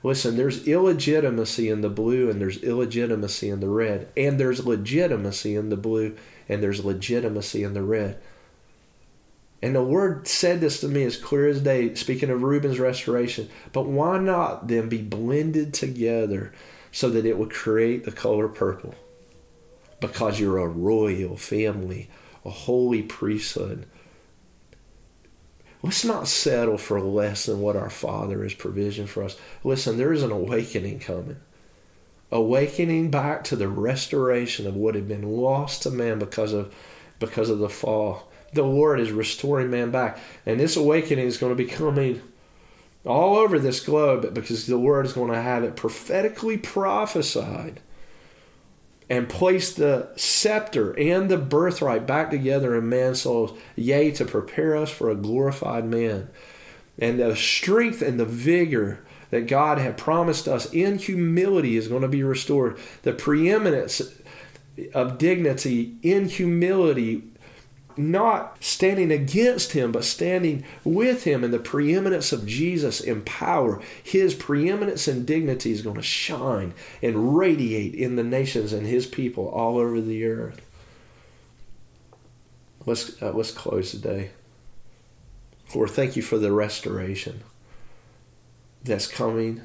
[0.04, 5.56] Listen, there's illegitimacy in the blue and there's illegitimacy in the red, and there's legitimacy
[5.56, 6.16] in the blue
[6.48, 8.20] and there's legitimacy in the red.
[9.62, 13.50] And the word said this to me as clear as day, speaking of Reuben's restoration.
[13.74, 16.54] But why not then be blended together
[16.92, 18.94] so that it would create the color purple?
[20.00, 22.10] Because you're a royal family,
[22.46, 23.88] a holy priesthood.
[25.82, 29.38] Let's not settle for less than what our Father has provision for us.
[29.64, 31.38] Listen, there is an awakening coming.
[32.32, 36.76] Awakening back to the restoration of what had been lost to man because of
[37.20, 40.20] because of the fall the Lord is restoring man back.
[40.46, 42.22] And this awakening is going to be coming
[43.06, 47.80] all over this globe because the Word is going to have it prophetically prophesied
[49.10, 54.76] and place the scepter and the birthright back together in man's souls, yea, to prepare
[54.76, 56.30] us for a glorified man.
[57.00, 62.02] And the strength and the vigor that God had promised us in humility is going
[62.02, 62.78] to be restored.
[63.04, 64.02] The preeminence
[64.94, 67.24] of dignity in humility
[67.98, 73.82] not standing against him, but standing with him in the preeminence of Jesus in power.
[74.04, 79.06] His preeminence and dignity is going to shine and radiate in the nations and his
[79.06, 80.62] people all over the earth.
[82.86, 84.32] Let's, uh, let's close today.
[85.76, 87.44] Lord, thank you for the restoration
[88.84, 89.62] that's coming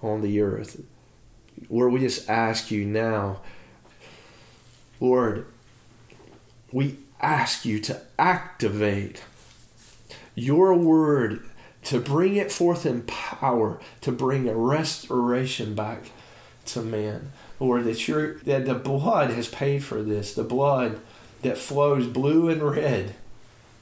[0.00, 0.80] on the earth.
[1.68, 3.40] Lord, we just ask you now,
[5.00, 5.46] Lord,
[6.70, 9.24] we ask you to activate
[10.34, 11.44] your word
[11.84, 16.10] to bring it forth in power to bring a restoration back
[16.66, 17.32] to man.
[17.58, 20.34] Lord that your that the blood has paid for this.
[20.34, 21.00] The blood
[21.42, 23.14] that flows blue and red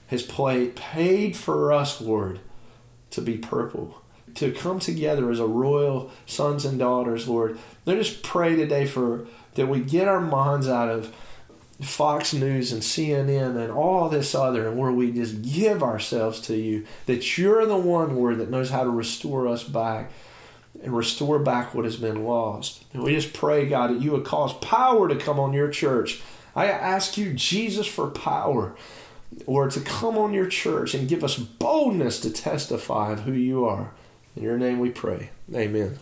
[0.08, 2.38] has played, paid for us lord
[3.10, 4.02] to be purple
[4.34, 7.58] to come together as a royal sons and daughters lord.
[7.84, 11.14] Let us pray today for that we get our minds out of
[11.80, 16.56] Fox News and CNN and all this other, and where we just give ourselves to
[16.56, 20.10] you, that you're the one, Lord, that knows how to restore us back
[20.82, 22.84] and restore back what has been lost.
[22.92, 26.22] And we just pray, God, that you would cause power to come on your church.
[26.54, 28.74] I ask you, Jesus, for power,
[29.46, 33.64] Lord, to come on your church and give us boldness to testify of who you
[33.66, 33.92] are.
[34.34, 35.30] In your name we pray.
[35.54, 35.98] Amen.